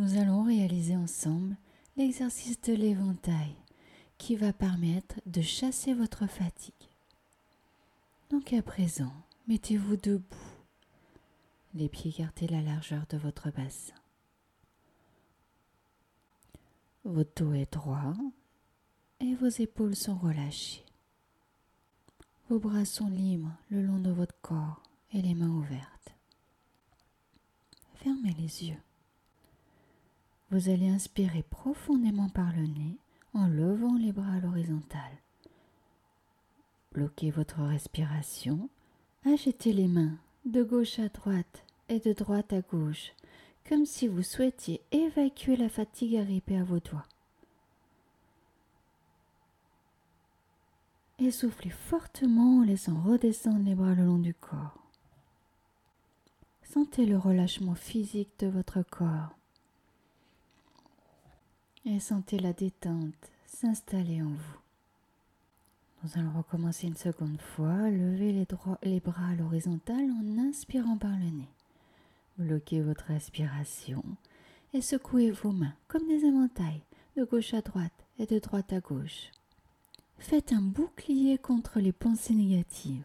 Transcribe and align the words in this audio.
nous 0.00 0.16
allons 0.16 0.42
réaliser 0.44 0.96
ensemble 0.96 1.54
l'exercice 1.98 2.58
de 2.62 2.72
l'éventail 2.72 3.54
qui 4.16 4.34
va 4.34 4.54
permettre 4.54 5.20
de 5.26 5.42
chasser 5.42 5.92
votre 5.92 6.26
fatigue. 6.26 6.72
Donc 8.30 8.54
à 8.54 8.62
présent, 8.62 9.12
mettez-vous 9.46 9.98
debout, 9.98 10.24
les 11.74 11.90
pieds 11.90 12.14
gardez 12.16 12.46
la 12.46 12.62
largeur 12.62 13.04
de 13.10 13.18
votre 13.18 13.50
bassin. 13.50 13.92
Votre 17.04 17.44
dos 17.44 17.52
est 17.52 17.70
droit 17.70 18.14
et 19.20 19.34
vos 19.34 19.48
épaules 19.48 19.96
sont 19.96 20.16
relâchées. 20.16 20.86
Vos 22.48 22.58
bras 22.58 22.86
sont 22.86 23.08
libres 23.08 23.52
le 23.68 23.82
long 23.82 23.98
de 23.98 24.10
votre 24.10 24.40
corps 24.40 24.82
et 25.12 25.20
les 25.20 25.34
mains 25.34 25.50
ouvertes. 25.50 26.14
Fermez 27.96 28.32
les 28.38 28.64
yeux. 28.64 28.80
Vous 30.50 30.68
allez 30.68 30.88
inspirer 30.88 31.44
profondément 31.44 32.28
par 32.28 32.52
le 32.52 32.66
nez 32.66 32.98
en 33.34 33.46
levant 33.46 33.96
les 33.96 34.10
bras 34.10 34.32
à 34.32 34.40
l'horizontale. 34.40 35.18
Bloquez 36.92 37.30
votre 37.30 37.60
respiration. 37.62 38.68
Agitez 39.24 39.72
les 39.72 39.86
mains 39.86 40.18
de 40.44 40.64
gauche 40.64 40.98
à 40.98 41.08
droite 41.08 41.64
et 41.88 42.00
de 42.00 42.12
droite 42.12 42.52
à 42.52 42.62
gauche, 42.62 43.12
comme 43.68 43.86
si 43.86 44.08
vous 44.08 44.24
souhaitiez 44.24 44.80
évacuer 44.90 45.54
la 45.54 45.68
fatigue 45.68 46.16
arrivée 46.16 46.56
à 46.56 46.64
vos 46.64 46.80
doigts. 46.80 47.06
Et 51.20 51.30
soufflez 51.30 51.70
fortement 51.70 52.58
en 52.58 52.62
laissant 52.62 53.00
redescendre 53.00 53.64
les 53.64 53.76
bras 53.76 53.94
le 53.94 54.04
long 54.04 54.18
du 54.18 54.34
corps. 54.34 54.88
Sentez 56.64 57.06
le 57.06 57.18
relâchement 57.18 57.76
physique 57.76 58.30
de 58.40 58.48
votre 58.48 58.82
corps 58.82 59.36
et 61.84 62.00
sentez 62.00 62.38
la 62.38 62.52
détente 62.52 63.30
s'installer 63.46 64.22
en 64.22 64.28
vous. 64.28 64.60
Nous 66.02 66.10
allons 66.18 66.32
recommencer 66.32 66.86
une 66.86 66.96
seconde 66.96 67.40
fois. 67.40 67.90
Levez 67.90 68.32
les, 68.32 69.00
bras 69.00 69.26
à 69.26 69.34
l'horizontale 69.34 70.10
en 70.10 70.38
inspirant 70.38 70.96
par 70.96 71.10
le 71.10 71.30
nez. 71.30 71.48
Bloquez 72.38 72.80
votre 72.80 73.04
respiration 73.06 74.02
et 74.72 74.80
secouez 74.80 75.30
vos 75.30 75.52
mains 75.52 75.74
comme 75.88 76.06
des 76.08 76.24
éventails 76.24 76.82
de 77.16 77.24
gauche 77.24 77.52
à 77.52 77.60
droite 77.60 77.92
et 78.18 78.24
de 78.24 78.38
droite 78.38 78.72
à 78.72 78.80
gauche. 78.80 79.30
Faites 80.18 80.52
un 80.52 80.62
bouclier 80.62 81.36
contre 81.36 81.80
les 81.80 81.92
pensées 81.92 82.34
négatives. 82.34 83.04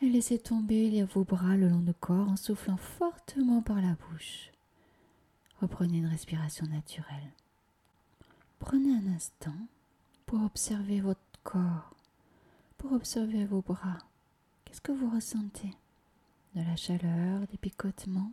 Et 0.00 0.08
laissez 0.08 0.38
tomber 0.38 1.02
vos 1.04 1.24
bras 1.24 1.56
le 1.56 1.68
long 1.68 1.80
du 1.80 1.94
corps 1.94 2.28
en 2.28 2.36
soufflant 2.36 2.76
fortement 2.76 3.62
par 3.62 3.80
la 3.80 3.94
bouche. 3.94 4.51
Reprenez 5.62 5.98
une 5.98 6.06
respiration 6.06 6.66
naturelle. 6.66 7.30
Prenez 8.58 8.96
un 8.96 9.14
instant 9.14 9.54
pour 10.26 10.42
observer 10.42 11.00
votre 11.00 11.20
corps, 11.44 11.94
pour 12.78 12.90
observer 12.90 13.44
vos 13.44 13.62
bras. 13.62 13.98
Qu'est-ce 14.64 14.80
que 14.80 14.90
vous 14.90 15.08
ressentez? 15.08 15.70
De 16.56 16.62
la 16.62 16.74
chaleur, 16.74 17.46
des 17.46 17.58
picotements? 17.58 18.32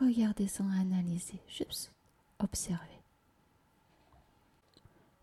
Regardez 0.00 0.48
sans 0.48 0.68
analyser, 0.72 1.40
juste 1.46 1.92
observez. 2.40 3.02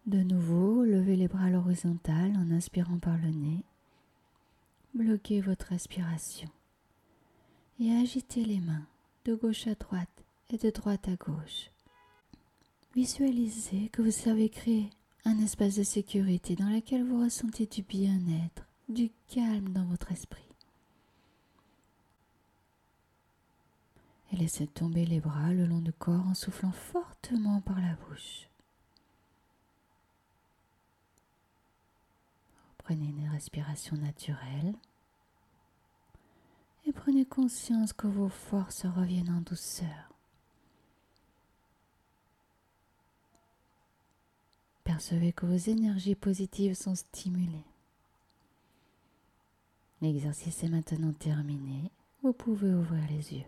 De 0.06 0.24
nouveau, 0.24 0.86
levez 0.86 1.18
les 1.18 1.28
bras 1.28 1.48
à 1.48 1.50
l'horizontale 1.50 2.32
en 2.38 2.50
inspirant 2.50 2.98
par 2.98 3.18
le 3.18 3.32
nez. 3.32 3.62
Bloquez 4.94 5.42
votre 5.42 5.68
respiration 5.68 6.48
et 7.82 7.92
agitez 7.92 8.46
les 8.46 8.62
mains 8.62 8.88
de 9.26 9.36
gauche 9.36 9.68
à 9.68 9.76
droite 9.76 10.25
et 10.50 10.58
de 10.58 10.70
droite 10.70 11.08
à 11.08 11.16
gauche. 11.16 11.72
Visualisez 12.94 13.90
que 13.90 14.02
vous 14.02 14.30
avez 14.30 14.50
créé 14.50 14.90
un 15.26 15.40
espace 15.40 15.76
de 15.76 15.84
sécurité 15.84 16.56
dans 16.56 16.70
lequel 16.70 17.04
vous 17.04 17.22
ressentez 17.24 17.66
du 17.66 17.82
bien-être, 17.82 18.66
du 18.88 19.12
calme 19.28 19.70
dans 19.70 19.86
votre 19.86 20.12
esprit. 20.12 20.48
Et 24.32 24.38
laissez 24.38 24.68
tomber 24.68 25.06
les 25.06 25.20
bras 25.20 25.52
le 25.52 25.66
long 25.66 25.80
du 25.80 25.94
corps 25.94 26.26
en 26.28 26.34
soufflant 26.34 26.72
fortement 26.72 27.62
par 27.62 27.80
la 27.82 27.96
bouche. 27.96 28.50
Prenez 32.78 33.08
une 33.08 33.30
respiration 33.30 33.98
naturelle 33.98 34.76
et 36.86 36.92
prenez 36.92 37.26
conscience 37.26 37.94
que 37.94 38.06
vos 38.06 38.30
forces 38.30 38.86
reviennent 38.86 39.32
en 39.32 39.42
douceur. 39.42 40.15
Percevez 44.96 45.34
que 45.34 45.46
vos 45.46 45.58
énergies 45.58 46.16
positives 46.16 46.74
sont 46.74 46.96
stimulées. 46.96 47.66
L'exercice 50.02 50.64
est 50.64 50.70
maintenant 50.70 51.12
terminé. 51.12 51.92
Vous 52.24 52.32
pouvez 52.32 52.74
ouvrir 52.74 53.02
les 53.10 53.34
yeux. 53.34 53.46